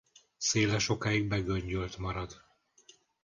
[0.37, 2.41] Széle sokáig begöngyölt marad.